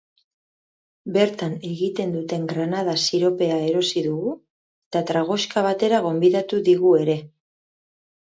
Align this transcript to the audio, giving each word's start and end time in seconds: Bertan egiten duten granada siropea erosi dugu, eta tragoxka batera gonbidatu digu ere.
Bertan 1.17 1.51
egiten 1.71 2.13
duten 2.15 2.47
granada 2.53 2.95
siropea 3.03 3.59
erosi 3.67 4.03
dugu, 4.07 4.33
eta 4.89 5.03
tragoxka 5.11 5.65
batera 5.67 5.99
gonbidatu 6.07 6.63
digu 6.71 6.95
ere. 7.05 7.19